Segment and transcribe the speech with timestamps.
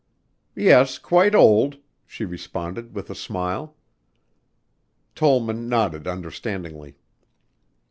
[0.55, 3.75] "Yes, quite old," she responded with a smile.
[5.13, 6.95] Tollman nodded understandingly.